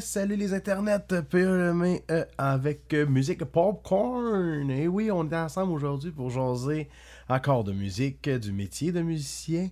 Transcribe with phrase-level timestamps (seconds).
[0.00, 4.70] Salut les internets, PLM euh, avec euh, musique popcorn.
[4.70, 6.88] Et oui, on est ensemble aujourd'hui pour jaser
[7.28, 9.68] encore de musique, du métier de musicien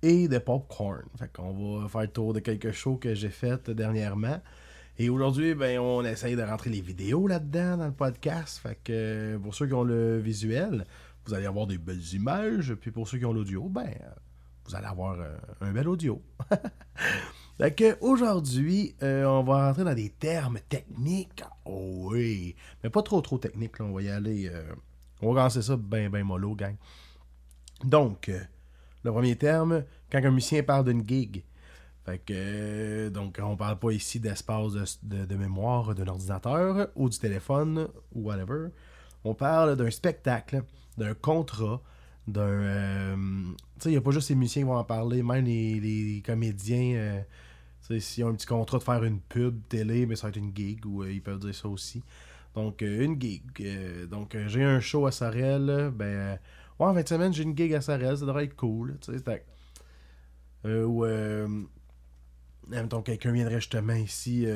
[0.00, 1.02] et de popcorn.
[1.18, 4.40] Fait qu'on va faire le tour de quelques shows que j'ai fait dernièrement.
[4.96, 8.60] Et aujourd'hui, ben, on essaye de rentrer les vidéos là-dedans dans le podcast.
[8.62, 10.86] Fait que pour ceux qui ont le visuel,
[11.26, 12.74] vous allez avoir des belles images.
[12.74, 13.92] Puis pour ceux qui ont l'audio, ben,
[14.66, 16.22] vous allez avoir euh, un bel audio.
[17.58, 21.42] Que aujourd'hui, euh, on va rentrer dans des termes techniques.
[21.64, 22.54] Oh oui.
[22.82, 23.84] Mais pas trop trop techniques, là.
[23.84, 24.48] On va y aller.
[24.48, 24.62] Euh,
[25.20, 26.76] on va commencer ça ben ben mollo, gang.
[27.82, 28.40] Donc, euh,
[29.02, 31.42] le premier terme, quand un musicien parle d'une gig.
[32.06, 37.18] Fait que, donc, on parle pas ici d'espace de, de, mémoire d'un ordinateur ou du
[37.18, 38.68] téléphone ou whatever.
[39.24, 40.62] On parle d'un spectacle,
[40.96, 41.82] d'un contrat,
[42.28, 43.16] d'un.
[43.16, 45.80] tu sais, il n'y a pas juste les musiciens qui vont en parler, même les,
[45.80, 47.24] les comédiens
[47.98, 50.54] S'ils ont un petit contrat de faire une pub télé, mais ça va être une
[50.54, 52.02] gig, ou euh, ils peuvent dire ça aussi.
[52.54, 53.42] Donc, euh, une gig.
[53.60, 55.90] Euh, donc, j'ai un show à Sorel.
[55.94, 56.38] Ben,
[56.78, 58.18] ouais, en 20 semaines, j'ai une gig à Sorel.
[58.18, 58.98] Ça devrait être cool.
[60.64, 61.04] Ou,
[62.68, 64.46] mettons, quelqu'un viendrait justement ici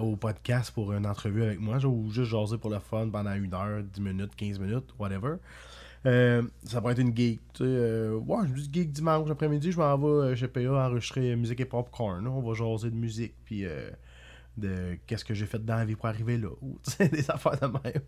[0.00, 3.52] au podcast pour une entrevue avec moi, ou juste jaser pour le fun pendant une
[3.52, 5.36] heure, 10 minutes, 15 minutes, whatever.
[6.06, 7.40] Euh, ça pourrait être une geek.
[7.52, 11.34] Tu sais, euh, ouais, je geek dimanche après-midi, je m'en vais euh, chez PA enregistrer
[11.34, 12.26] musique et popcorn.
[12.26, 13.64] On va jaser de musique, puis
[14.56, 16.48] de qu'est-ce que j'ai fait dans la vie pour arriver là.
[16.62, 16.78] Ou
[17.10, 18.02] des affaires de même.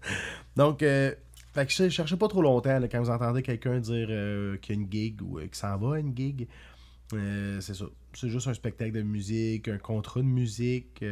[0.56, 4.06] Donc, fait que je cherchais pas trop longtemps quand vous entendez quelqu'un dire
[4.60, 6.46] qu'il y a une gig ou qu'il s'en va à une gig.
[7.10, 7.86] c'est ça.
[8.14, 11.04] C'est juste un spectacle de musique, un contrat de musique.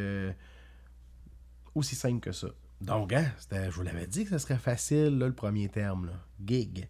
[1.75, 2.49] aussi simple que ça.
[2.81, 6.11] Donc, hein, je vous l'avais dit que ce serait facile, le premier terme,
[6.45, 6.89] gig.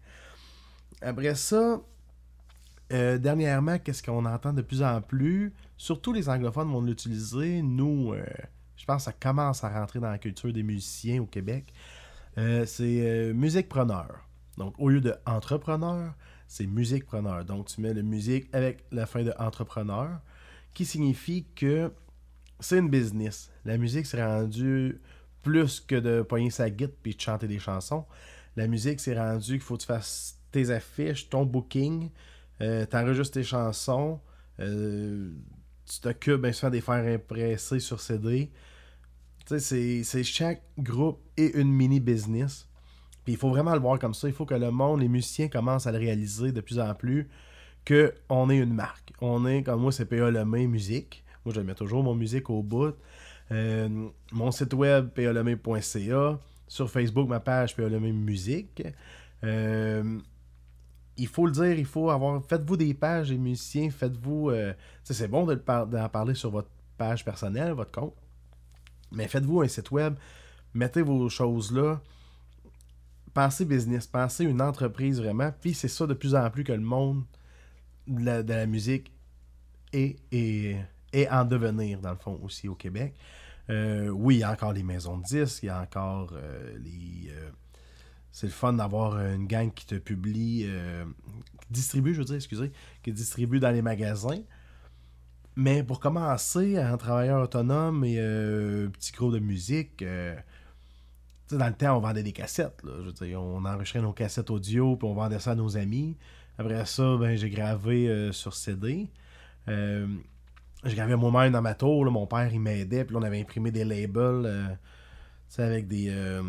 [1.01, 1.81] Après ça,
[2.91, 5.53] euh, dernièrement, qu'est-ce qu'on entend de plus en plus?
[5.77, 7.61] Surtout les anglophones vont l'utiliser.
[7.61, 8.25] Nous, euh,
[8.75, 11.73] je pense que ça commence à rentrer dans la culture des musiciens au Québec.
[12.37, 14.27] Euh, c'est musique preneur.
[14.57, 16.13] Donc, au lieu de entrepreneur,
[16.47, 17.45] c'est musique preneur.
[17.45, 20.19] Donc, tu mets le musique avec la fin de entrepreneur,
[20.73, 21.91] qui signifie que
[22.59, 23.51] c'est une business.
[23.65, 24.99] La musique s'est rendue
[25.41, 28.05] plus que de poigner sa guitare puis de chanter des chansons.
[28.55, 32.09] La musique, c'est rendu qu'il faut que tu fasses tes affiches, ton booking,
[32.61, 34.19] euh, t'enregistres tes chansons,
[34.59, 35.31] euh,
[35.85, 38.51] tu t'occupes bien souvent des faire impresser sur CD.
[39.45, 42.67] Tu sais, c'est chaque groupe et une mini-business.
[43.23, 44.27] Puis il faut vraiment le voir comme ça.
[44.27, 47.29] Il faut que le monde, les musiciens commencent à le réaliser de plus en plus
[47.87, 49.13] qu'on est une marque.
[49.21, 51.23] On est, comme moi, c'est PA Lemay Musique.
[51.45, 52.95] Moi, je mets toujours mon musique au bout.
[53.51, 56.39] Euh, mon site web, paleme.ca.
[56.67, 58.83] Sur Facebook, ma page PALEME Musique.
[59.43, 60.19] Euh,
[61.15, 62.43] il faut le dire, il faut avoir.
[62.45, 64.49] Faites-vous des pages des musiciens, faites-vous.
[64.49, 68.15] Euh, c'est bon d'en parler sur votre page personnelle, votre compte.
[69.11, 70.15] Mais faites-vous un site web,
[70.73, 72.01] mettez vos choses là.
[73.33, 75.51] Pensez business, pensez une entreprise vraiment.
[75.61, 77.23] Puis c'est ça de plus en plus que le monde
[78.07, 79.11] de la, musique
[79.93, 80.77] est,
[81.17, 83.15] et en devenir, dans le fond, aussi au Québec.
[83.71, 86.77] Euh, oui, il y a encore les maisons de disques, il y a encore euh,
[86.77, 87.31] les.
[87.31, 87.49] Euh,
[88.31, 90.67] c'est le fun d'avoir une gang qui te publie,
[91.61, 94.43] qui distribue, je veux dire, excusez, qui distribue dans les magasins.
[95.55, 100.03] Mais pour commencer, un travailleur autonome et un petit groupe de musique,
[101.49, 102.83] dans le temps, on vendait des cassettes.
[102.83, 105.75] Là, je veux dire, on enregistrait nos cassettes audio, puis on vendait ça à nos
[105.75, 106.15] amis.
[106.59, 109.09] Après ça, ben, j'ai gravé sur CD
[110.87, 112.05] je gravais moi-même dans ma tour.
[112.11, 113.05] mon père, il m'aidait.
[113.05, 114.67] Puis on avait imprimé des labels euh,
[115.57, 116.41] avec des, euh,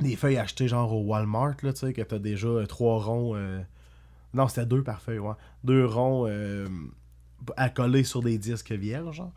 [0.00, 1.56] des feuilles achetées genre au Walmart.
[1.62, 3.34] Là, que tu as déjà euh, trois ronds.
[4.32, 5.34] Non, c'était deux par feuille, ouais.
[5.64, 6.28] Deux ronds
[7.56, 9.16] à coller sur des disques vierges.
[9.16, 9.32] Genre.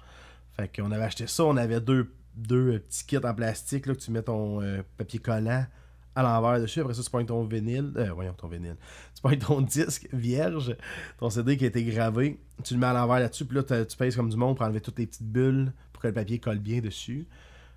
[0.54, 1.46] Fait qu'on avait acheté ça.
[1.46, 4.62] On avait deux, deux petits kits en plastique là, que tu mets ton
[4.98, 5.66] papier collant
[6.16, 6.82] à l'envers dessus.
[6.82, 7.92] Après ça, tu prends ton vinyle.
[7.98, 8.78] Euh, voyons, ton vinyle.
[9.16, 10.76] Tu prends ton disque vierge,
[11.18, 12.40] ton CD qui a été gravé.
[12.64, 13.46] Tu le mets à l'envers là-dessus.
[13.46, 16.08] Puis là, tu pèses comme du monde pour enlever toutes les petites bulles pour que
[16.08, 17.28] le papier colle bien dessus.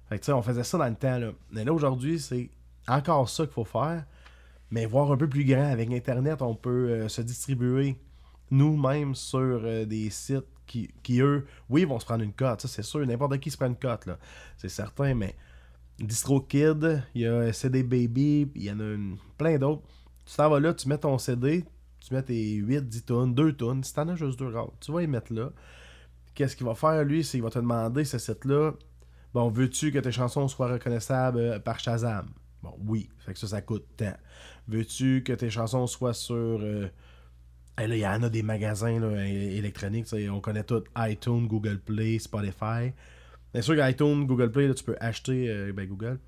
[0.08, 1.18] Fait que tu sais, on faisait ça dans le temps.
[1.18, 1.32] Là.
[1.50, 2.50] Mais là, aujourd'hui, c'est
[2.86, 4.04] encore ça qu'il faut faire.
[4.70, 5.70] Mais voir un peu plus grand.
[5.70, 7.96] Avec Internet, on peut euh, se distribuer
[8.50, 12.60] nous-mêmes sur euh, des sites qui, qui, eux, oui, vont se prendre une cote.
[12.60, 13.04] Ça, c'est sûr.
[13.06, 14.18] N'importe qui se prend une cote, là.
[14.56, 15.36] C'est certain, mais
[15.98, 18.96] DistroKid, il y a CD Baby, il y en a
[19.38, 19.82] plein d'autres.
[20.26, 21.64] Tu t'en vas là, tu mets ton CD,
[22.00, 23.82] tu mets tes 8, 10 tonnes, 2 tonnes.
[23.82, 25.50] Si t'en as juste deux tu vas y mettre là.
[26.34, 28.72] Qu'est-ce qu'il va faire, lui, c'est qu'il va te demander, ce site-là,
[29.32, 32.28] bon, veux-tu que tes chansons soient reconnaissables euh, par Shazam?
[32.62, 34.16] Bon, oui, fait que ça, ça coûte tant.
[34.68, 36.88] Veux-tu que tes chansons soient sur euh,
[37.78, 40.06] là, il y en a des magasins là, électroniques.
[40.30, 42.92] On connaît tous iTunes, Google Play, Spotify.
[43.56, 45.48] Bien sûr qu'iTunes, Google Play, là, tu peux acheter.
[45.48, 46.20] euh, ben, Google.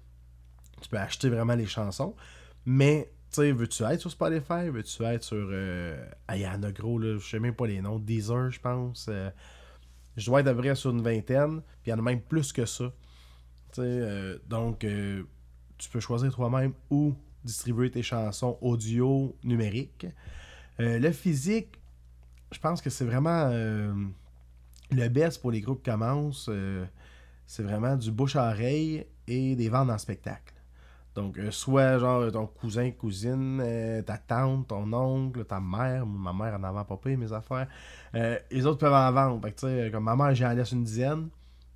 [0.81, 2.17] Tu peux acheter vraiment les chansons.
[2.65, 4.71] Mais, tu sais, veux-tu être sur Spotify?
[4.71, 5.37] Veux-tu être sur.
[5.37, 7.99] euh, Il y en a gros, là, je sais même pas les noms.
[7.99, 9.09] Deezer, je pense.
[9.11, 9.29] euh,
[10.17, 11.61] je dois être à près sur une vingtaine.
[11.83, 12.87] Puis il y en a même plus que ça.
[12.87, 12.93] Tu
[13.75, 17.15] sais, euh, donc, tu peux choisir toi-même où
[17.45, 20.07] distribuer tes chansons audio numériques.
[20.81, 21.79] Euh, le physique,
[22.53, 23.51] je pense que c'est vraiment
[24.91, 26.49] le best pour les groupes qui commencent.
[27.49, 30.55] C'est vraiment du bouche à oreille et des ventes en spectacle.
[31.15, 36.35] Donc, euh, soit genre ton cousin, cousine, euh, ta tante, ton oncle, ta mère, ma
[36.35, 37.67] mère en avant pas mes affaires.
[38.15, 39.49] Euh, les autres peuvent en vendre.
[39.49, 41.31] Tu sais, comme ma mère, j'en laisse une dizaine.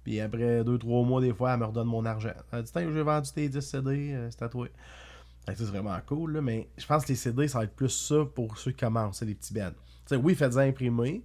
[0.05, 2.35] Puis après deux, trois mois, des fois, elle me redonne mon argent.
[2.53, 4.69] Elle dit Tiens, j'ai vendu tes 10 CD, c'est à toi.
[5.47, 7.75] Fait que c'est vraiment cool, là, mais je pense que les CD, ça va être
[7.75, 9.71] plus ça pour ceux qui commencent, les petits bands.
[9.71, 11.25] Tu sais, oui, faites-en imprimer.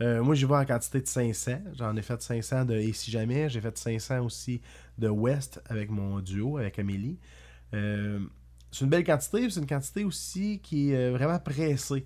[0.00, 1.52] Euh, moi, j'y vais en quantité de 500.
[1.74, 3.48] J'en ai fait 500 de Et si jamais.
[3.48, 4.60] J'ai fait 500 aussi
[4.98, 7.18] de West avec mon duo, avec Amélie.
[7.74, 8.20] Euh,
[8.70, 12.04] c'est une belle quantité, c'est une quantité aussi qui est euh, vraiment pressée.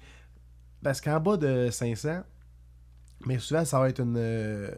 [0.82, 2.23] Parce qu'en bas de 500,
[3.26, 4.70] mais souvent, ça va être une.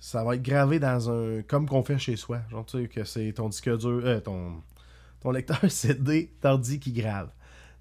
[0.00, 1.42] ça va être gravé dans un.
[1.42, 2.40] Comme qu'on fait chez soi.
[2.50, 4.22] Genre, tu sais, que c'est ton disque dur.
[4.24, 4.62] ton,
[5.20, 7.30] ton lecteur CD t'ordi qui grave.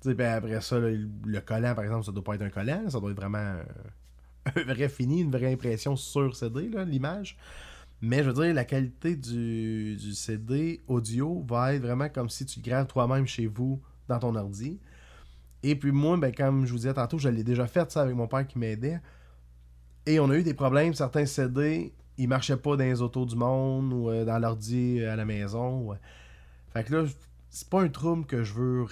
[0.02, 2.50] Tu sais, puis après ça, là, le collant, par exemple, ça doit pas être un
[2.50, 3.56] collant, ça doit être vraiment
[4.56, 7.38] un vrai fini, une vraie impression sur CD, l'image.
[8.02, 12.60] Mais je veux dire, la qualité du, CD audio va être vraiment comme si tu
[12.60, 14.80] graves toi-même chez vous dans ton ordi.
[15.64, 18.16] Et puis moi, ben, comme je vous disais tantôt, je l'ai déjà fait ça avec
[18.16, 19.00] mon père qui m'aidait.
[20.08, 20.94] Et on a eu des problèmes.
[20.96, 25.16] Certains CD, ils marchaient pas dans les autos du monde ou euh, dans l'ordi à
[25.16, 25.96] la maison.
[26.74, 27.06] Fait que là,
[27.50, 28.86] c'est pas un trouble que je veux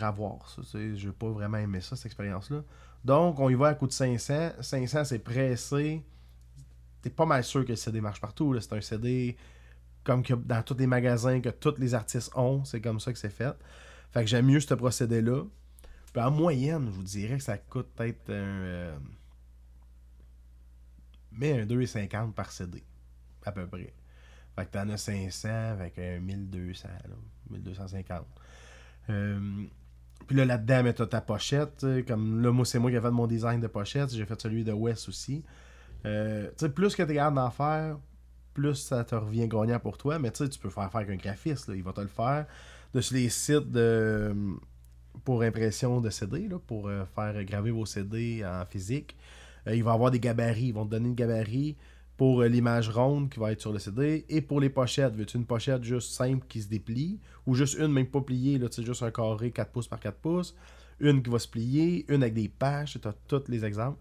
[0.64, 2.64] c'est- je veux pas vraiment aimer ça, cette expérience-là.
[3.04, 4.52] Donc, on y va à coup de 500.
[4.62, 6.04] 500, c'est pressé.
[7.02, 8.60] T'es pas mal sûr que le CD marche partout.
[8.60, 9.38] C'est un CD
[10.04, 12.64] comme dans tous les magasins que tous les artistes ont.
[12.66, 13.56] C'est comme ça que c'est fait.
[14.12, 15.44] Fait que j'aime mieux ce procédé-là.
[16.16, 18.34] En moyenne, je vous dirais que ça coûte peut-être un.
[18.34, 18.98] euh,
[21.32, 22.84] mais un 2,50 par CD.
[23.46, 23.94] À peu près.
[24.56, 27.16] Fait que t'en as 500 avec un 1200, là,
[27.52, 28.26] 1250.
[29.10, 29.66] Euh,
[30.28, 31.78] puis là, là-dedans, t'as ta pochette.
[31.80, 34.14] tu Comme là, moi, c'est moi qui ai fait mon design de pochette.
[34.14, 35.44] J'ai fait celui de West aussi.
[36.06, 37.98] Euh, tu plus que t'es capable d'en faire,
[38.54, 40.20] plus ça te revient gagnant pour toi.
[40.20, 41.72] Mais tu tu peux faire faire avec un graphiste.
[41.74, 42.46] il va te le faire.
[42.94, 44.36] De sur les sites de
[45.26, 49.18] pour impression de CD, là, pour euh, faire graver vos CD en physique.
[49.68, 50.68] Euh, il va avoir des gabarits.
[50.68, 51.76] Ils vont te donner le gabarit
[52.20, 54.26] pour euh, l'image ronde qui va être sur le CD.
[54.28, 57.18] Et pour les pochettes, veux-tu une pochette juste simple qui se déplie
[57.48, 60.54] ou juste une même pas pliée, là, juste un carré 4 pouces par 4 pouces.
[61.00, 63.98] Une qui va se plier, une avec des pages, tu as tous les exemples.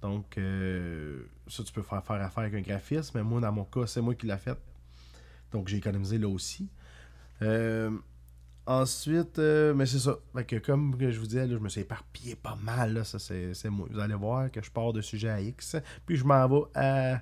[0.00, 3.64] Donc, euh, ça, tu peux faire, faire affaire avec un graphiste, mais moi, dans mon
[3.64, 4.56] cas, c'est moi qui l'ai fait.
[5.52, 6.70] Donc, j'ai économisé là aussi.
[7.42, 7.90] Euh,
[8.64, 10.16] ensuite, mais c'est ça.
[10.34, 12.94] Fait que comme je vous disais, là, je me suis éparpillé pas mal.
[12.94, 13.88] Là, ça, c'est moi.
[13.90, 15.76] Vous allez voir que je pars de sujet à X.
[16.06, 17.20] Puis je m'en vais à.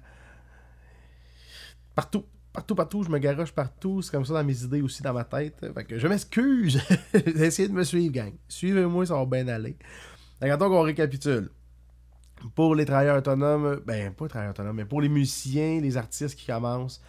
[2.01, 2.25] Partout.
[2.51, 3.03] Partout, partout.
[3.03, 4.01] Je me garoche partout.
[4.01, 5.67] C'est comme ça dans mes idées aussi, dans ma tête.
[5.75, 6.81] Fait que je m'excuse.
[7.13, 8.33] Essayez de me suivre, gang.
[8.49, 9.77] Suivez-moi, ça va bien aller.
[10.41, 11.51] Que, attends qu'on récapitule.
[12.55, 16.37] Pour les travailleurs autonomes, ben, pas les travailleurs autonomes, mais pour les musiciens, les artistes
[16.37, 17.03] qui commencent,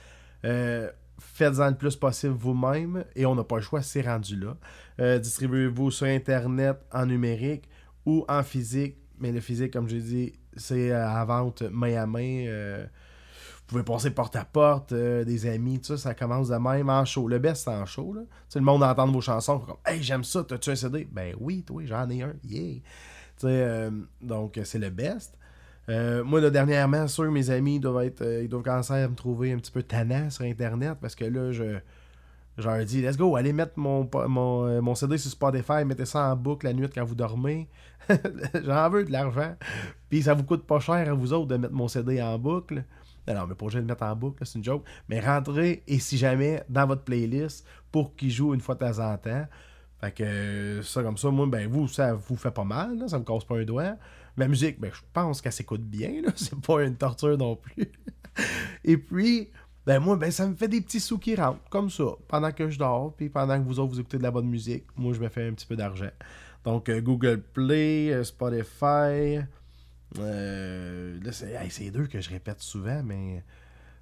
[0.43, 4.57] euh, faites-en le plus possible vous-même et on n'a pas le choix, c'est rendu là.
[4.99, 7.69] Euh, Distribuez-vous sur Internet, en numérique
[8.05, 8.97] ou en physique.
[9.19, 12.87] Mais le physique, comme j'ai dit, c'est euh, à vente main à main.
[13.71, 16.89] Vous pouvez passer porte à porte, euh, des amis, tout ça, ça commence de même
[16.89, 17.29] en show.
[17.29, 18.13] Le best, c'est en show.
[18.13, 18.21] Là.
[18.53, 21.81] Le monde entend vos chansons, comme Hey, j'aime ça, t'as-tu un CD Ben oui, toi,
[21.85, 22.79] j'en ai un, yeah.
[23.45, 23.89] Euh,
[24.21, 25.37] donc, c'est le best.
[25.87, 29.57] Euh, moi, dernièrement, sûr, mes amis doivent être, ils doivent commencer à me trouver un
[29.57, 31.77] petit peu tannant sur Internet parce que là, je,
[32.57, 36.33] je leur dis, let's go, allez mettre mon, mon, mon CD sur Spotify, mettez ça
[36.33, 37.69] en boucle la nuit quand vous dormez.
[38.65, 39.55] J'en veux de l'argent.
[40.09, 42.83] Puis ça vous coûte pas cher à vous autres de mettre mon CD en boucle.
[43.33, 44.85] Non, non, mais pas obligé le mettre en boucle, c'est une joke.
[45.09, 48.99] Mais rentrez, et si jamais, dans votre playlist pour qu'il joue une fois de temps
[48.99, 49.45] en temps.
[49.99, 53.07] Fait que euh, ça, comme ça, moi, ben vous, ça vous fait pas mal, là,
[53.07, 53.95] ça me casse pas un doigt.
[54.37, 57.91] La musique, ben je pense qu'elle s'écoute bien, c'est pas une torture non plus.
[58.83, 59.51] et puis,
[59.85, 62.69] ben moi, ben ça me fait des petits sous qui rentrent, comme ça, pendant que
[62.69, 65.19] je dors, puis pendant que vous autres, vous écoutez de la bonne musique, moi, je
[65.19, 66.11] me fais un petit peu d'argent.
[66.63, 69.45] Donc, euh, Google Play, euh, Spotify,
[70.19, 73.43] euh, là, c'est hey, deux que je répète souvent, mais...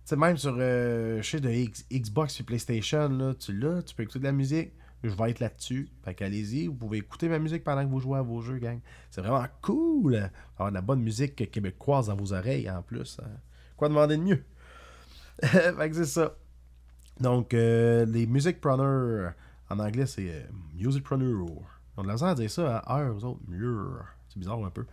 [0.05, 4.03] Tu sais, même sur, euh, de X- Xbox et PlayStation, là, tu l'as, tu peux
[4.03, 4.71] écouter de la musique.
[5.03, 5.89] Je vais être là-dessus.
[6.03, 8.79] Fait qu'allez-y, vous pouvez écouter ma musique pendant que vous jouez à vos jeux, gang.
[9.11, 10.29] C'est vraiment cool.
[10.55, 13.17] Avoir de la bonne musique québécoise dans vos oreilles en plus.
[13.23, 13.29] Hein.
[13.77, 14.43] Quoi demander de mieux?
[15.41, 16.35] fait que c'est ça.
[17.19, 20.41] Donc, euh, les Music en anglais, c'est euh,
[20.75, 21.45] Music Preneur.
[21.95, 23.39] On a la à dire ça à heure, aux autres.
[24.29, 24.85] C'est bizarre un peu.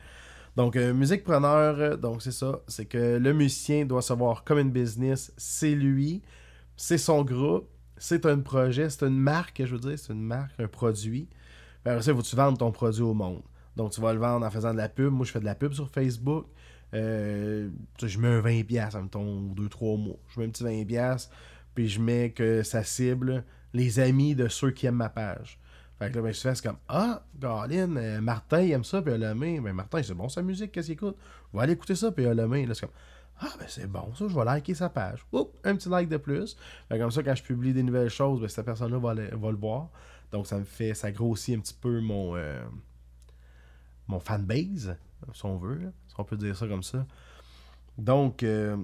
[0.57, 2.61] Donc, euh, musique preneur, donc c'est ça.
[2.67, 5.33] C'est que le musicien doit se voir comme une business.
[5.37, 6.23] C'est lui,
[6.77, 10.59] c'est son groupe, c'est un projet, c'est une marque, je veux dire, c'est une marque,
[10.59, 11.29] un produit.
[11.85, 13.43] Après ça, faut tu vendes ton produit au monde?
[13.77, 15.13] Donc, tu vas le vendre en faisant de la pub.
[15.13, 16.47] Moi, je fais de la pub sur Facebook.
[16.95, 17.69] Euh,
[18.03, 20.17] je mets un 20$, mettons, ou 2-3 mois.
[20.29, 21.29] Je mets un petit 20$,
[21.75, 23.45] puis je mets que ça cible
[23.75, 25.59] les amis de ceux qui aiment ma page.
[25.99, 29.01] Fait que là, ben, je fais, c'est comme Ah, Galine, euh, Martin, il aime ça,
[29.01, 29.61] puis il a le main.
[29.61, 31.17] Ben, Martin, c'est bon sa musique, qu'est-ce qu'il écoute?
[31.53, 32.67] On va aller écouter ça, puis il a le main.
[32.67, 32.95] Là, c'est comme
[33.41, 35.25] Ah, ben, c'est bon, ça, je vais liker sa page.
[35.33, 36.57] Oups, un petit like de plus.
[36.89, 39.57] Fait comme ça, quand je publie des nouvelles choses, ben, cette personne-là va, va, le
[39.57, 39.89] voir.
[40.33, 42.63] Donc, ça me fait, ça grossit un petit peu mon, euh,
[44.07, 44.97] mon fanbase,
[45.33, 47.07] si on veut, si on peut dire ça comme ça.
[47.97, 48.77] Donc, euh,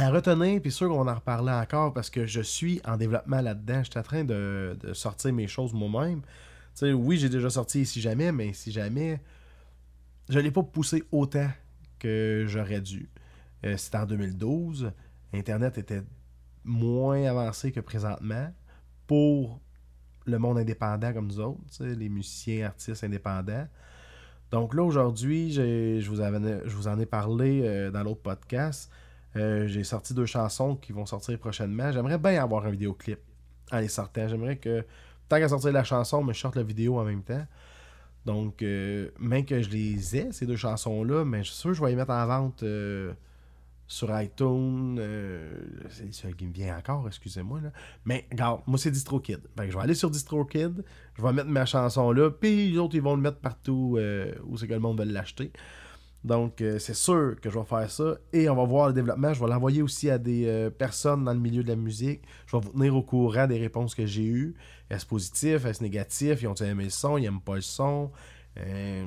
[0.00, 3.82] à retenir, puis sûr qu'on en reparler encore parce que je suis en développement là-dedans.
[3.82, 6.22] Je suis en train de, sortir mes choses moi-même.
[6.82, 9.20] oui, j'ai déjà sorti Si Jamais, mais Si Jamais,
[10.28, 11.48] je ne l'ai pas poussé autant
[11.98, 13.10] que j'aurais dû.
[13.66, 14.92] Euh, C'était en 2012.
[15.34, 16.02] Internet était
[16.64, 18.52] moins avancé que présentement
[19.06, 19.60] pour
[20.26, 23.66] le monde indépendant comme nous autres, les musiciens, artistes indépendants.
[24.50, 26.22] Donc là, aujourd'hui, je vous,
[26.76, 28.90] vous en ai parlé euh, dans l'autre podcast.
[29.36, 31.92] Euh, j'ai sorti deux chansons qui vont sortir prochainement.
[31.92, 33.20] J'aimerais bien avoir un vidéoclip
[33.70, 34.26] en les sortant.
[34.28, 34.84] J'aimerais que,
[35.28, 37.46] tant qu'à sortir la chanson, je sorte la vidéo en même temps.
[38.26, 41.76] Donc, euh, même que je les ai, ces deux chansons-là, mais je suis sûr que
[41.76, 43.14] je vais les mettre en vente euh,
[43.86, 45.00] sur iTunes.
[45.88, 47.60] c'est ça qui me vient encore, excusez-moi.
[48.04, 49.40] Mais, regarde, moi, c'est DistroKid.
[49.56, 50.84] je vais aller sur DistroKid,
[51.14, 53.98] je vais mettre ma chanson là, puis les autres, ils vont le mettre partout
[54.44, 55.52] où c'est que le monde veut l'acheter.
[56.22, 58.16] Donc, euh, c'est sûr que je vais faire ça.
[58.32, 59.32] Et on va voir le développement.
[59.32, 62.22] Je vais l'envoyer aussi à des euh, personnes dans le milieu de la musique.
[62.46, 64.54] Je vais vous tenir au courant des réponses que j'ai eues.
[64.90, 65.64] Est-ce positif?
[65.64, 66.42] Est-ce négatif?
[66.42, 67.16] Ils ont aimé le son?
[67.16, 68.10] Ils n'aiment pas le son?
[68.58, 69.06] Euh,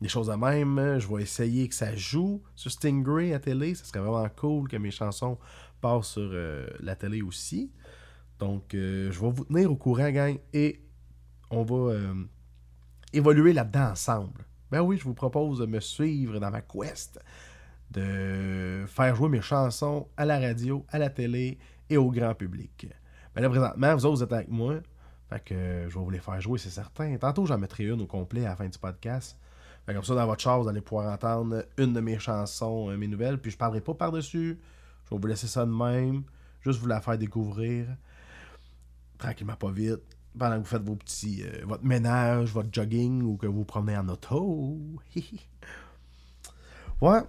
[0.00, 0.98] des choses de même.
[0.98, 3.76] Je vais essayer que ça joue sur Stingray à télé.
[3.76, 5.38] Ça serait vraiment cool que mes chansons
[5.80, 6.32] passent sur
[6.80, 7.70] la télé aussi.
[8.40, 10.38] Donc, je vais vous tenir au courant, gang.
[10.52, 10.80] Et
[11.52, 11.94] on va
[13.12, 14.44] évoluer là-dedans ensemble.
[14.72, 17.20] Ben oui, je vous propose de me suivre dans ma quest
[17.90, 21.58] de faire jouer mes chansons à la radio, à la télé
[21.90, 22.86] et au grand public.
[23.34, 24.76] Ben là, présentement, vous autres, vous êtes avec moi.
[25.28, 25.54] Fait que
[25.90, 27.18] je vais vous les faire jouer, c'est certain.
[27.18, 29.36] Tantôt, j'en mettrai une au complet à la fin du podcast.
[29.84, 32.96] Fait comme ça, dans votre char, vous allez pouvoir entendre une de mes chansons, euh,
[32.96, 33.38] mes nouvelles.
[33.38, 34.58] Puis je parlerai pas par-dessus.
[35.04, 36.22] Je vais vous laisser ça de même.
[36.62, 37.88] Juste vous la faire découvrir.
[39.18, 40.00] Tranquillement, pas vite
[40.38, 43.96] pendant que vous faites vos petits, euh, votre ménage, votre jogging ou que vous promenez
[43.96, 44.78] en auto.
[47.00, 47.20] ouais.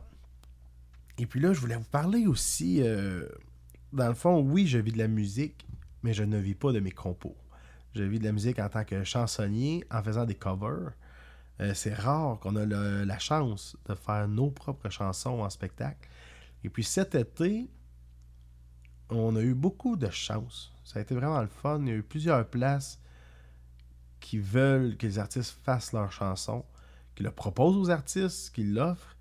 [1.17, 2.81] Et puis là, je voulais vous parler aussi.
[2.81, 3.27] Euh,
[3.91, 5.67] dans le fond, oui, je vis de la musique,
[6.01, 7.35] mais je ne vis pas de mes compos.
[7.93, 10.93] Je vis de la musique en tant que chansonnier, en faisant des covers.
[11.61, 16.09] Euh, c'est rare qu'on a la chance de faire nos propres chansons en spectacle.
[16.63, 17.69] Et puis cet été,
[19.09, 20.72] on a eu beaucoup de chance.
[20.83, 21.79] Ça a été vraiment le fun.
[21.81, 22.99] Il y a eu plusieurs places
[24.19, 26.65] qui veulent que les artistes fassent leurs chansons,
[27.15, 29.15] qui le proposent aux artistes, qui l'offrent.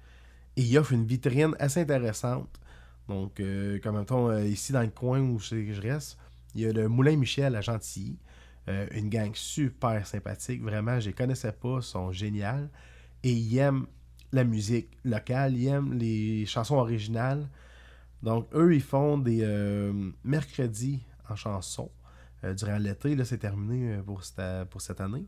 [0.56, 2.60] Et il offre une vitrine assez intéressante.
[3.08, 6.18] Donc, euh, comme mettons, euh, ici dans le coin où je, reste,
[6.54, 8.18] il y a le Moulin Michel à Gentilly.
[8.68, 10.62] Euh, une gang super sympathique.
[10.62, 12.70] Vraiment, je les connaissais pas, ils sont géniales.
[13.24, 13.86] Et ils aiment
[14.30, 17.48] la musique locale, ils aiment les chansons originales.
[18.22, 19.44] Donc, eux, ils font des
[20.22, 21.90] mercredis en chanson
[22.44, 23.14] euh, durant l'été.
[23.14, 25.26] Là, c'est terminé euh, pour cette, année.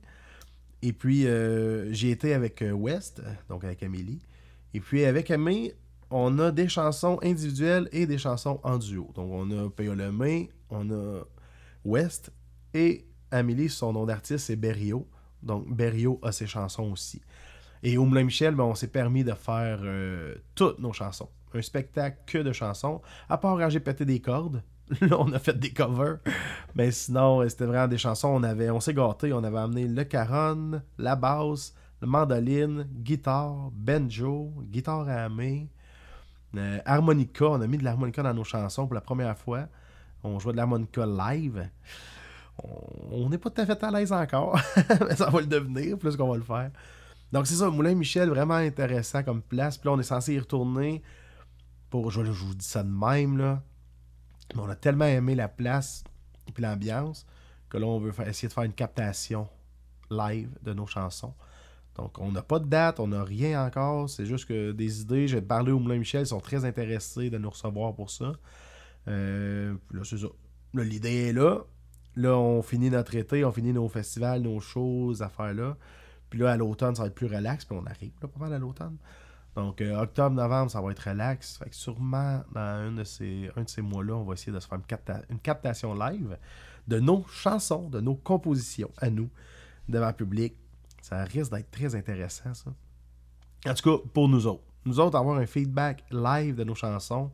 [0.82, 4.20] Et puis, euh, j'ai été avec West, donc avec Amélie.
[4.74, 5.72] Et puis, avec Amélie,
[6.10, 9.10] on a des chansons individuelles et des chansons en duo.
[9.14, 11.22] Donc, on a Payo Lemay, on a
[11.84, 12.32] West
[12.74, 15.08] et Amélie, son nom d'artiste, c'est Berrio.
[15.42, 17.22] Donc, Berrio a ses chansons aussi.
[17.82, 19.80] Et au Moulin Michel, ben, on s'est permis de faire
[20.54, 21.28] toutes nos chansons.
[21.52, 23.00] Un spectacle que de chansons.
[23.28, 24.62] À part quand j'ai pété des cordes,
[25.00, 26.18] Là, on a fait des covers.
[26.74, 28.28] Mais sinon, euh, c'était vraiment des chansons.
[28.28, 29.32] On avait, on s'est gâté.
[29.32, 35.64] On avait amené le caron, la basse, le mandoline, guitare, banjo, guitare à main,
[36.56, 37.46] euh, harmonica.
[37.46, 39.68] On a mis de l'harmonica dans nos chansons pour la première fois.
[40.22, 41.68] On jouait de l'harmonica live.
[43.10, 44.58] On n'est pas tout à fait à l'aise encore,
[45.08, 46.70] mais ça va le devenir plus qu'on va le faire.
[47.32, 49.76] Donc c'est ça, Moulin Michel, vraiment intéressant comme place.
[49.76, 51.02] Puis là, on est censé y retourner
[51.90, 53.60] pour, je, je vous dis ça de même, là,
[54.56, 56.04] on a tellement aimé la place
[56.46, 57.26] et l'ambiance
[57.68, 59.48] que là, on veut essayer de faire une captation
[60.10, 61.34] live de nos chansons.
[61.96, 64.10] Donc, on n'a pas de date, on n'a rien encore.
[64.10, 65.28] C'est juste que des idées.
[65.28, 68.32] J'ai parlé au Moulin Michel, ils sont très intéressés de nous recevoir pour ça.
[69.08, 70.02] Euh, là.
[70.74, 71.60] Là, l'idée est là.
[72.16, 75.76] Là, on finit notre été, on finit nos festivals, nos shows, affaires-là.
[76.30, 77.64] Puis là, à l'automne, ça va être plus relax.
[77.64, 78.96] Puis on arrive là, pas mal à l'automne.
[79.56, 81.58] Donc, euh, octobre, novembre, ça va être relax.
[81.58, 84.78] Fait que sûrement, dans un de ces, ces mois-là, on va essayer de se faire
[85.30, 86.36] une, captation live
[86.88, 89.30] de nos chansons, de nos compositions à nous,
[89.88, 90.54] devant le public.
[91.02, 92.72] Ça risque d'être très intéressant, ça.
[93.66, 94.64] En tout cas, pour nous autres.
[94.84, 97.30] Nous autres, avoir un feedback live de nos chansons,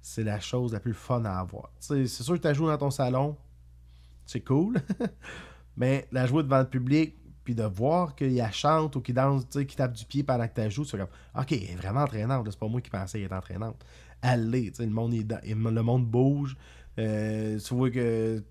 [0.00, 1.70] c'est la chose la plus fun à avoir.
[1.78, 3.36] c'est sûr que tu joué dans ton salon,
[4.26, 4.76] c'est cool.
[5.76, 9.66] Mais la jouer devant le public, puis de voir qu'il chante ou qu'il danse, qu'il
[9.66, 11.08] tape du pied pendant que tu joues, c'est comme
[11.38, 12.46] OK, elle est vraiment entraînante.
[12.50, 13.84] C'est pas moi qui pensais qu'elle est entraînante.
[14.22, 14.80] Elle l'est.
[14.80, 16.56] Le monde, bouge.
[16.98, 18.42] Euh, tu vois que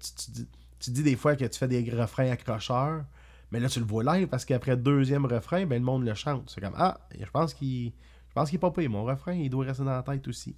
[0.80, 3.06] tu, dis, des fois que tu fais des refrains accrocheurs,
[3.52, 6.14] mais là tu le vois live parce qu'après le deuxième refrain, ben, le monde le
[6.14, 6.52] chante.
[6.54, 8.88] C'est comme Ah, je pense qu'il je pense qu'il est pas payé.
[8.88, 10.56] Mon refrain, il doit rester dans la tête aussi.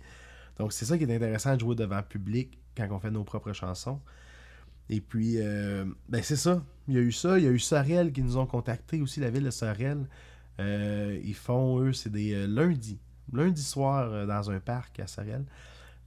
[0.58, 3.24] Donc c'est ça qui est intéressant de jouer devant le public quand on fait nos
[3.24, 4.02] propres chansons.
[4.90, 6.64] Et puis, euh, ben c'est ça.
[6.88, 7.38] Il y a eu ça.
[7.40, 10.08] Il y a eu Sorel qui nous ont contactés aussi, la ville de Sorel.
[10.60, 13.00] Euh, ils font, eux, c'est des euh, lundis.
[13.34, 15.46] Lundi soir dans un parc à Sorel.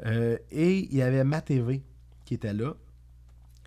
[0.04, 1.82] et il y avait MaTV
[2.24, 2.74] qui était là.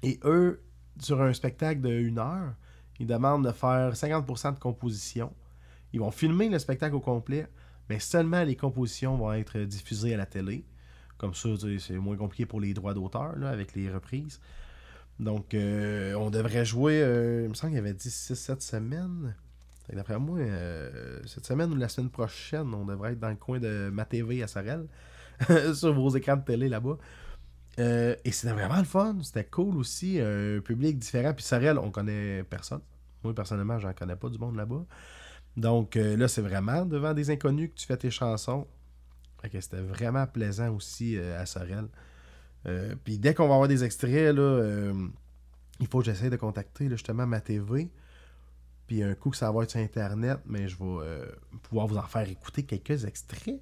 [0.03, 0.61] Et eux,
[0.99, 2.55] sur un spectacle de une heure,
[2.99, 5.33] ils demandent de faire 50% de composition.
[5.91, 7.47] Ils vont filmer le spectacle au complet,
[7.89, 10.63] mais seulement les compositions vont être diffusées à la télé.
[11.17, 11.49] Comme ça,
[11.79, 14.39] c'est moins compliqué pour les droits d'auteur avec les reprises.
[15.21, 19.35] Donc, euh, on devrait jouer, euh, il me semble qu'il y avait dit 6-7 semaines.
[19.93, 23.59] D'après moi, euh, cette semaine ou la semaine prochaine, on devrait être dans le coin
[23.59, 24.87] de ma TV à Sorel,
[25.75, 26.97] sur vos écrans de télé là-bas.
[27.77, 31.33] et c'était vraiment le fun, c'était cool aussi, un public différent.
[31.35, 32.81] Puis Sorel, on connaît personne.
[33.23, 34.85] Moi, personnellement, j'en connais pas du monde là-bas.
[35.55, 38.65] Donc là, c'est vraiment devant des inconnus que tu fais tes chansons.
[39.41, 41.89] Fait que c'était vraiment plaisant aussi à Sorel.
[42.67, 44.93] Euh, puis dès qu'on va avoir des extraits, là, euh,
[45.79, 47.89] il faut que j'essaie de contacter justement ma TV.
[48.87, 51.25] Puis un coup que ça va être sur Internet, mais je vais euh,
[51.63, 53.61] pouvoir vous en faire écouter quelques extraits.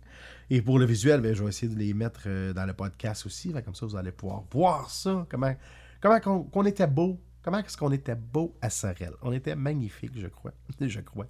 [0.50, 3.54] Et pour le visuel, ben, je vais essayer de les mettre dans le podcast aussi.
[3.64, 5.28] comme ça, vous allez pouvoir voir ça.
[5.30, 5.56] Comment,
[6.02, 7.20] comment qu'on, était beau.
[7.44, 9.14] Comment est-ce qu'on était beau à Sorel.
[9.22, 10.54] On était magnifique, je crois.
[10.82, 11.28] je crois.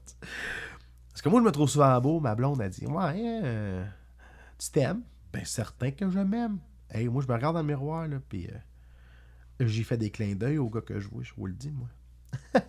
[1.09, 2.21] Parce que moi, je me trouve souvent beau.
[2.21, 3.83] Ma blonde a dit Ouais,
[4.57, 5.01] tu t'aimes
[5.33, 6.59] Ben, certain que je m'aime.
[6.91, 8.57] Hey, moi, je me regarde dans le miroir, là, puis euh,
[9.59, 11.87] j'ai fait des clins d'œil au gars que je vois, je vous le dis, moi.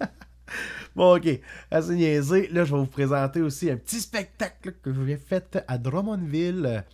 [0.94, 2.48] bon, ok, assez niaisé.
[2.48, 6.84] Là, je vais vous présenter aussi un petit spectacle que j'ai fait à Drummondville.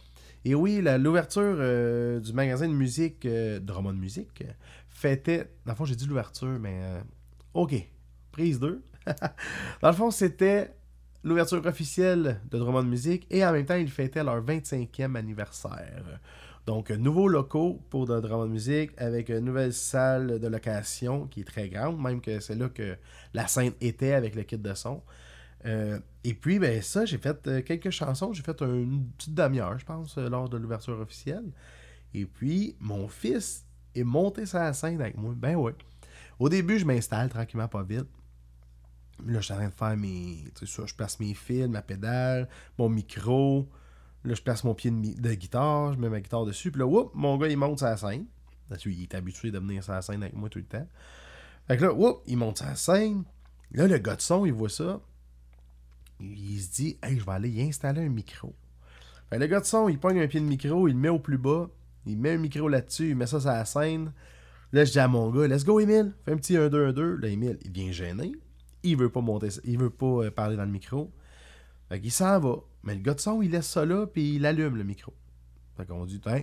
[0.44, 4.44] Et oui, l'ouverture euh, du magasin de musique euh, Drummond Music
[4.88, 5.50] fêtait.
[5.64, 6.80] Dans le fond, j'ai dit l'ouverture, mais.
[7.54, 7.74] ok,
[8.30, 8.84] prise 2.
[9.82, 10.76] dans le fond, c'était
[11.24, 16.20] l'ouverture officielle de Drummond Music et en même temps, ils fêtaient leur 25e anniversaire.
[16.66, 21.40] Donc, nouveaux locaux pour de drama de musique avec une nouvelle salle de location qui
[21.42, 22.96] est très grande, même que c'est là que
[23.35, 25.02] la scène était avec le kit de son.
[25.64, 28.33] Euh, et puis, ben ça, j'ai fait euh, quelques chansons.
[28.33, 31.52] J'ai fait une petite demi-heure, je pense, euh, lors de l'ouverture officielle.
[32.14, 35.35] Et puis, mon fils est monté sur la scène avec moi.
[35.37, 35.74] Ben ouais.
[36.38, 38.07] Au début, je m'installe tranquillement, pas vite.
[39.24, 40.44] Là, je suis en train de faire mes.
[40.59, 43.68] Tu sais, je place mes fils, ma pédale, mon micro.
[44.26, 47.12] Là, je place mon pied de, guitare, je mets ma guitare dessus, puis là, whoop,
[47.14, 48.26] mon gars, il monte sa scène.
[48.68, 50.86] Parce qu'il est habitué de venir la scène avec moi tout le temps.
[51.68, 53.22] Fait que là, whoop, il monte sa scène.
[53.70, 55.00] Là, le gars de son, il voit ça.
[56.18, 58.52] Il se dit, hey, je vais aller y installer un micro.
[59.30, 61.08] Fait que le gars de son, il pogne un pied de micro, il le met
[61.08, 61.68] au plus bas,
[62.04, 64.12] il met un micro là-dessus, il met ça sur la scène.
[64.72, 67.20] Là, je dis à mon gars, let's go, Emile, fais un petit 1-2-1-2.
[67.20, 68.32] Là, Emile, il vient gêner.
[68.82, 71.12] Il veut pas monter, il veut pas euh, parler dans le micro.
[71.88, 72.56] Fait qu'il s'en va.
[72.87, 75.12] Mais le gars de son, il laisse ça là, puis il allume le micro.
[75.77, 76.38] Fait qu'on dit, quand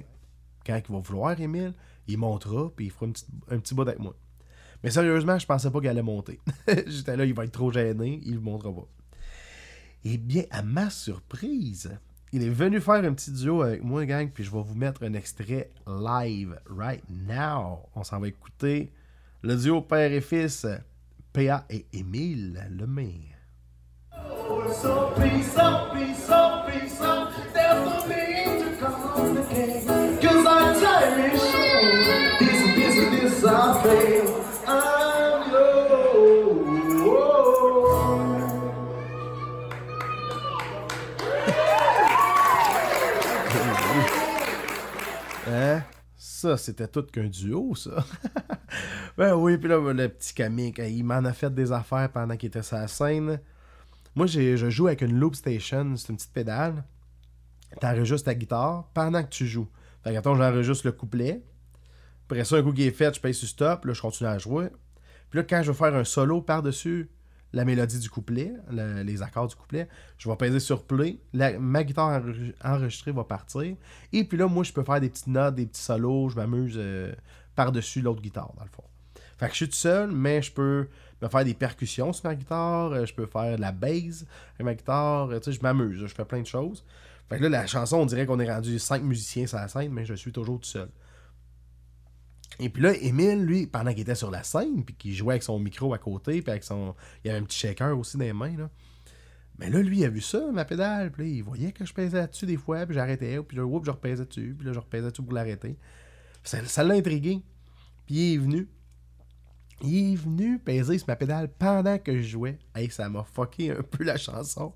[0.68, 1.74] il va vouloir, Emile,
[2.06, 3.08] il montera, puis il fera
[3.50, 4.14] un petit bout avec moi.
[4.84, 6.42] Mais sérieusement, je pensais pas qu'il allait monter.
[6.88, 8.88] J'étais là, il va être trop gêné, il ne montrera pas.
[10.04, 11.98] Eh bien, à ma surprise,
[12.34, 15.04] il est venu faire un petit duo avec moi, gang, puis je vais vous mettre
[15.04, 17.90] un extrait live right now.
[17.96, 18.92] On s'en va écouter
[19.44, 20.68] le duo père et fils,
[21.32, 23.34] PA et Émile Lemay.
[45.46, 45.82] Hein?
[46.16, 48.04] Ça, c'était tout qu'un duo, ça.
[49.18, 52.48] Ben oui, puis là, le petit comique, il m'en a fait des affaires pendant qu'il
[52.48, 53.40] était sur la scène.
[54.16, 56.84] Moi, je joue avec une loop station, c'est une petite pédale.
[57.80, 59.68] T'enregistres ta guitare pendant que tu joues.
[60.04, 61.44] Fait que, attends, j'enregistre le couplet.
[62.26, 64.38] Après ça, un coup qui est fait, je paye sur stop, là, je continue à
[64.38, 64.70] jouer.
[65.30, 67.10] Puis là, quand je veux faire un solo par-dessus
[67.54, 72.24] la mélodie du couplet, les accords du couplet, je vais peser sur play, ma guitare
[72.64, 73.76] enregistrée va partir.
[74.12, 76.76] Et puis là, moi, je peux faire des petites notes, des petits solos, je m'amuse
[76.78, 77.14] euh,
[77.56, 78.84] par-dessus l'autre guitare, dans le fond.
[79.38, 80.88] Fait que je suis tout seul, mais je peux
[81.24, 84.66] me faire des percussions sur ma guitare, euh, je peux faire de la bass avec
[84.66, 86.86] ma guitare, tu sais, je m'amuse, je fais plein de choses.
[87.30, 89.92] Fait que là, la chanson, on dirait qu'on est rendu cinq musiciens sur la scène,
[89.92, 90.90] mais je suis toujours tout seul.
[92.60, 95.44] Et puis là, Émile, lui, pendant qu'il était sur la scène, puis qu'il jouait avec
[95.44, 96.94] son micro à côté, puis avec son.
[97.24, 98.70] Il y avait un petit shaker aussi dans les mains, là.
[99.60, 102.18] Mais là, lui, il a vu ça, ma pédale, puis il voyait que je pesais
[102.18, 105.22] là-dessus des fois, puis j'arrêtais, puis là, je repesais dessus, puis là, je repesais dessus
[105.22, 105.78] pour l'arrêter.
[106.44, 107.42] Ça l'a intrigué.
[108.06, 108.68] Puis il est venu.
[109.86, 112.58] Il est venu peser sur ma pédale pendant que je jouais.
[112.74, 114.72] Hey, ça m'a fucké un peu la chanson.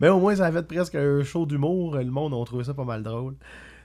[0.00, 1.96] Mais au moins, ça a fait presque un show d'humour.
[1.96, 3.36] Le monde a trouvé ça pas mal drôle.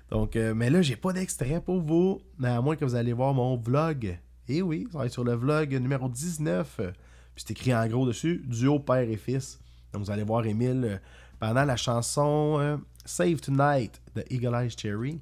[0.09, 2.19] Donc, euh, mais là, j'ai pas d'extrait pour vous.
[2.43, 4.17] À moins que vous allez voir mon vlog.
[4.47, 6.77] Et eh oui, ça va être sur le vlog numéro 19.
[6.77, 6.91] Puis
[7.35, 9.59] c'est écrit en gros dessus duo père et fils.
[9.93, 10.97] Donc, vous allez voir Emile euh,
[11.39, 15.21] pendant la chanson euh, Save Tonight de Eagle Eyes Cherry.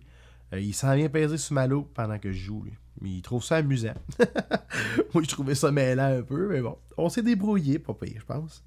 [0.53, 2.63] il s'en vient peser sur ma loupe pendant que je joue.
[2.63, 2.73] Lui.
[2.99, 3.93] Mais il trouve ça amusant.
[5.13, 6.77] Moi, je trouvais ça mêlant un peu, mais bon.
[6.97, 8.63] On s'est débrouillé, pas je pense.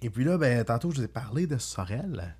[0.00, 2.36] Et puis là, ben, tantôt, je vous ai parlé de Sorel.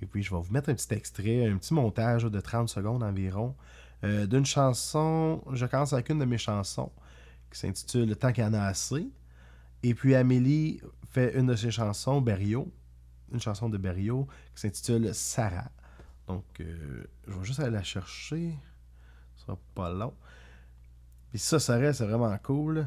[0.00, 3.02] Et puis, je vais vous mettre un petit extrait, un petit montage de 30 secondes
[3.02, 3.54] environ
[4.04, 5.42] euh, d'une chanson.
[5.52, 6.90] Je commence avec une de mes chansons
[7.50, 9.08] qui s'intitule Le temps qu'il y en a assez.
[9.82, 12.72] Et puis, Amélie fait une de ses chansons, Berriot,
[13.32, 15.70] une chanson de Berriot qui s'intitule Sarah.
[16.28, 18.54] Donc, euh, je vais juste aller la chercher.
[19.44, 20.14] Sera pas long.
[21.30, 22.86] Puis ça, Sarah, c'est vraiment cool.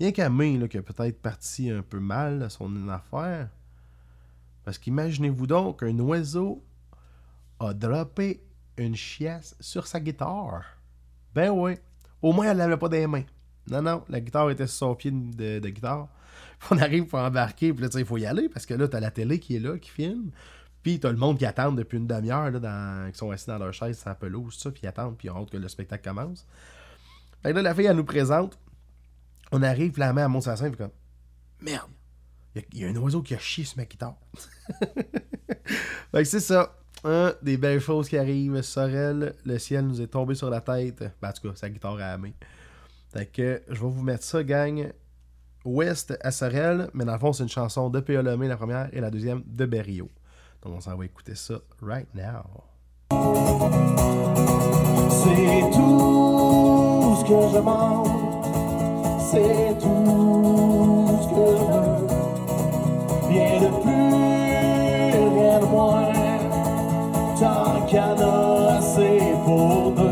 [0.00, 3.48] Rien qu'à là, qui a peut-être parti un peu mal à son affaire.
[4.64, 6.64] Parce qu'imaginez-vous donc qu'un oiseau
[7.60, 8.42] a droppé
[8.76, 10.64] une chiasse sur sa guitare.
[11.34, 11.76] Ben oui.
[12.20, 13.24] Au moins, elle l'avait pas des mains.
[13.70, 16.08] Non, non, la guitare était sur son pied de, guitare.
[16.58, 19.00] Puis on arrive pour embarquer, puis là, il faut y aller, parce que là, t'as
[19.00, 20.30] la télé qui est là, qui filme.
[20.86, 22.52] Puis t'as le monde qui attend depuis une demi-heure,
[23.10, 25.50] qui sont assis dans leur chaise, ça pelouse, ça, puis ils attendent, puis on hâte
[25.50, 26.46] que le spectacle commence.
[27.42, 28.56] Fait que là, la fille, elle nous présente
[29.50, 30.92] on arrive, la mère monte sa scène, puis comme
[31.60, 31.90] Merde,
[32.54, 34.14] il y, a un oiseau qui a chié sur ma guitare.
[34.86, 35.04] fait
[36.12, 36.76] que c'est ça.
[37.02, 38.62] Un des belles choses qui arrivent.
[38.62, 41.02] Sorel, le ciel nous est tombé sur la tête.
[41.20, 42.30] Ben, en tout cas, sa guitare à la main.
[43.12, 44.92] Fait que je vais vous mettre ça, gang.
[45.64, 48.22] Ouest à Sorel, mais dans le fond, c'est une chanson de P.A.
[48.22, 50.08] Lemay, la première, et la deuxième de Berrio.
[50.66, 52.64] On s'en va écouter ça right now?
[55.10, 58.26] C'est tout ce que je demande
[59.30, 62.06] c'est tout ce que je veux.
[63.28, 66.12] Rien de plus, rien de moins,
[67.40, 70.05] tant qu'il y en a assez pour deux.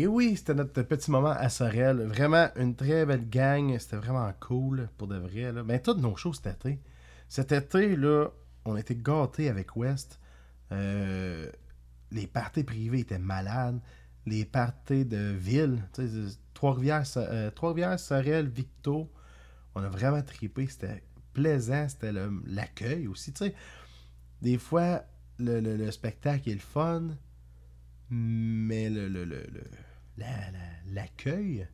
[0.00, 2.02] Et oui, c'était notre petit moment à Sorel.
[2.02, 3.76] Vraiment une très belle gang.
[3.80, 5.50] C'était vraiment cool pour de vrai.
[5.50, 5.64] Là.
[5.64, 6.78] Ben, toutes nos choses cet été.
[7.28, 8.28] Cet été, là,
[8.64, 10.20] on était gâtés avec West.
[10.70, 11.50] Euh,
[12.12, 13.80] les parties privées étaient malades.
[14.24, 19.10] Les parties de ville, euh, Trois-Rivières, Sorel, Victo.
[19.74, 20.68] On a vraiment tripé.
[20.68, 21.88] C'était plaisant.
[21.88, 22.12] C'était
[22.46, 23.34] l'accueil aussi.
[24.42, 25.02] Des fois,
[25.38, 27.08] le, le, spectacle est le fun,
[28.10, 29.24] mais le, le,
[30.86, 31.68] l'accueil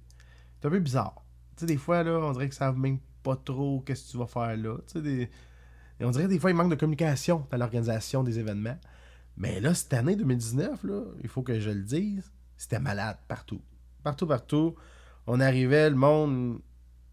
[0.65, 1.23] c'est un peu bizarre.
[1.57, 4.17] Tu sais, des fois, là, on dirait qu'ils savent même pas trop qu'est-ce que tu
[4.19, 4.79] vas faire là.
[4.87, 5.31] Tu sais, des...
[6.01, 8.79] Et on dirait des fois, il manque de communication dans l'organisation des événements.
[9.37, 13.61] Mais là, cette année 2019, là, il faut que je le dise, c'était malade partout.
[14.03, 14.75] Partout, partout.
[15.27, 16.61] On arrivait, le monde,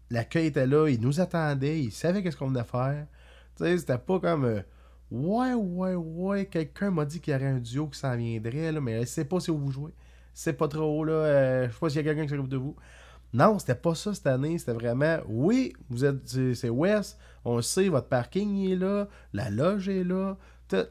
[0.08, 3.06] l'accueil était là, ils nous attendaient, ils savaient qu'est-ce qu'on venait faire.
[3.56, 4.44] Tu sais, c'était pas comme...
[4.44, 4.62] Euh,
[5.12, 8.80] Ouais, ouais, ouais, quelqu'un m'a dit qu'il y aurait un duo qui s'en viendrait, là,
[8.80, 9.92] mais je sais pas si vous jouez.
[10.34, 11.12] C'est pas trop, là.
[11.12, 12.76] Euh, je sais pas s'il y a quelqu'un qui s'occupe de vous.
[13.32, 14.58] Non, c'était pas ça cette année.
[14.58, 19.88] C'était vraiment, oui, vous êtes, c'est West, on sait, votre parking est là, la loge
[19.88, 20.36] est là.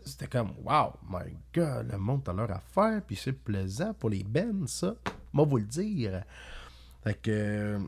[0.06, 4.24] C'était comme, wow, my god, le monde a leur affaire, puis c'est plaisant pour les
[4.24, 4.96] bands, ça.
[5.34, 6.24] Moi, vous le dire.
[7.04, 7.80] Fait que,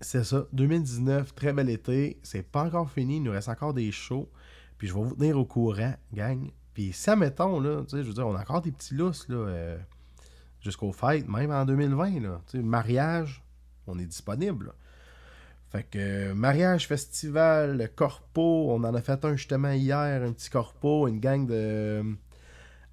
[0.00, 0.46] c'est ça.
[0.52, 2.18] 2019, très bel été.
[2.22, 4.30] C'est pas encore fini, il nous reste encore des shows.
[4.78, 6.50] Puis je vais vous tenir au courant, gang.
[6.72, 9.28] Puis ça, mettons, là, tu sais, je veux dire, on a encore des petits lousses,
[9.28, 9.78] là, euh,
[10.60, 12.40] jusqu'au fêtes, même en 2020, là.
[12.54, 13.42] Mariage,
[13.86, 14.72] on est disponible.
[15.70, 20.48] Fait que euh, mariage, festival, corpo, on en a fait un justement hier, un petit
[20.48, 22.02] corpo, une gang de...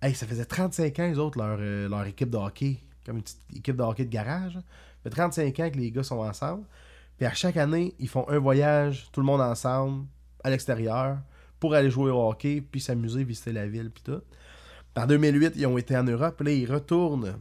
[0.02, 3.24] Hey, ça faisait 35 ans, les autres, leur, euh, leur équipe de hockey, comme une
[3.24, 4.54] petite équipe de hockey de garage.
[4.54, 4.62] Ça
[5.04, 6.66] fait 35 ans que les gars sont ensemble.
[7.18, 10.06] Puis à chaque année, ils font un voyage, tout le monde ensemble,
[10.44, 11.20] à l'extérieur,
[11.62, 14.22] pour aller jouer au hockey, puis s'amuser, visiter la ville, puis tout.
[14.98, 17.40] En 2008, ils ont été en Europe, là, ils retournent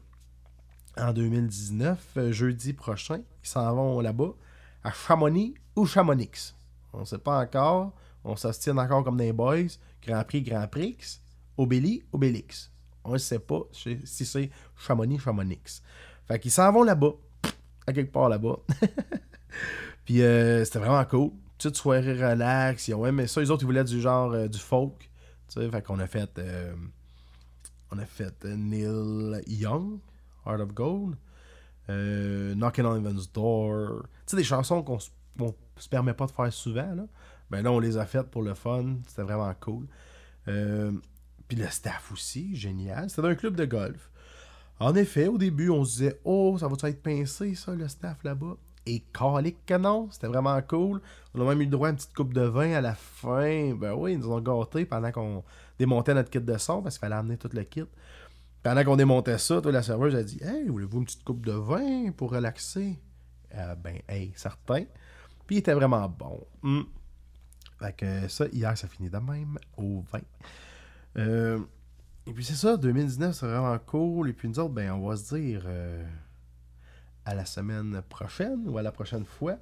[0.97, 3.21] en 2019, euh, jeudi prochain.
[3.43, 4.35] Ils s'en vont là-bas
[4.83, 6.55] à Chamonix ou Chamonix.
[6.93, 7.93] On ne sait pas encore.
[8.25, 9.67] On s'ostine encore comme des boys.
[10.07, 11.21] Grand Prix, Grand Prix.
[11.57, 12.71] Obéli, Obélix.
[13.05, 15.83] On ne sait pas si c'est Chamonix, Chamonix.
[16.27, 17.13] Fait qu'ils s'en vont là-bas.
[17.87, 18.57] À quelque part là-bas.
[20.05, 21.33] Puis euh, c'était vraiment cool.
[21.59, 22.89] Petite soirée relax.
[22.89, 23.41] Ils ont aimé ça.
[23.41, 25.11] Les autres, ils voulaient du genre euh, du folk.
[25.51, 26.31] Fait qu'on a fait.
[26.39, 26.75] euh,
[27.91, 29.99] on a fait Neil Young,
[30.47, 31.17] Heart of Gold.
[31.91, 34.03] Euh, Knocking on Heaven's Door.
[34.03, 36.95] Tu sais, des chansons qu'on se, on se permet pas de faire souvent.
[36.95, 37.05] Là.
[37.51, 38.97] Ben là, on les a faites pour le fun.
[39.07, 39.87] C'était vraiment cool.
[40.49, 40.93] Euh,
[41.49, 43.11] Puis le staff aussi, génial.
[43.11, 44.11] C'était un club de golf.
[44.81, 48.23] En effet, au début, on se disait Oh, ça va-tu être pincé, ça, le staff
[48.25, 48.57] là-bas?
[48.87, 51.01] Et calique que non, c'était vraiment cool.
[51.35, 53.75] On a même eu le droit à une petite coupe de vin à la fin.
[53.75, 55.43] Ben oui, ils nous ont gâtés pendant qu'on
[55.79, 57.85] démontait notre kit de son parce qu'il fallait amener tout le kit.
[58.64, 62.11] Pendant qu'on démontait ça, la serveuse a dit Hey, voulez-vous une petite coupe de vin
[62.12, 62.98] pour relaxer?
[63.55, 64.85] Euh, Ben, hey, certain.
[65.46, 66.40] Puis il était vraiment bon.
[66.62, 66.85] Hmm.
[67.79, 70.22] Fait que ça, hier, ça finit de même au vin.
[71.18, 71.61] Euh,
[72.27, 74.31] et puis c'est ça, 2019, c'est vraiment cool.
[74.31, 76.03] Et puis nous autres, ben, on va se dire euh,
[77.27, 79.59] à la semaine prochaine ou à la prochaine fois.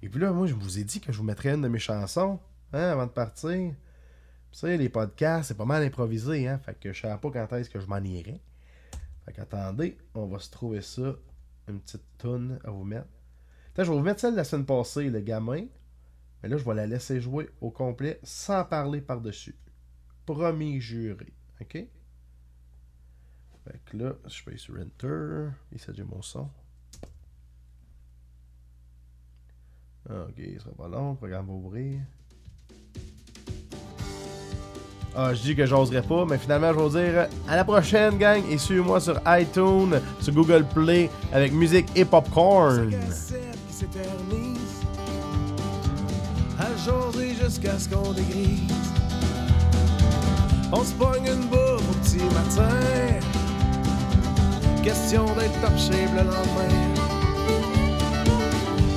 [0.00, 1.78] Et puis là, moi, je vous ai dit que je vous mettrais une de mes
[1.78, 2.40] chansons
[2.72, 3.74] hein, avant de partir.
[4.50, 6.58] Tu sais, les podcasts, c'est pas mal improvisé, hein.
[6.58, 8.40] Fait que je savais pas quand est-ce que je m'en irais.
[9.24, 11.14] Fait qu'attendez, on va se trouver ça,
[11.68, 13.08] une petite toune à vous mettre.
[13.76, 15.66] Je vais vous mettre celle de la semaine passée, le gamin.
[16.42, 19.56] Mais là, je vais la laisser jouer au complet sans parler par-dessus.
[20.26, 21.32] Promis juré.
[21.60, 21.72] OK?
[21.72, 21.90] Fait
[23.84, 25.50] que là, je paye sur Enter.
[25.72, 26.50] Ici, j'ai mon son.
[30.08, 31.12] Ok, ce sera pas long.
[31.12, 32.00] Le programme va ouvrir.
[35.20, 38.16] Ah, je dis que j'oserais pas, mais finalement, je vais vous dire à la prochaine,
[38.18, 38.40] gang.
[38.48, 42.92] Et suivez-moi sur iTunes, sur Google Play, avec musique et popcorn.
[46.56, 46.66] À
[47.44, 48.72] jusqu'à ce qu'on dégrise
[50.72, 52.68] On se pogne une bouffe au petit matin
[54.84, 56.74] Question d'être top shape le lendemain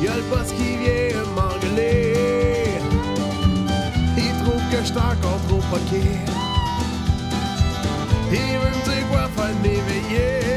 [0.03, 2.10] Y'a le boss qui vient m'engueuler
[4.83, 6.01] Il trouve que j'suis encore trop poqué
[8.31, 10.50] Il veut me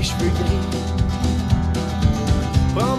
[0.00, 0.80] mes cheveux gris.
[2.74, 2.96] Prends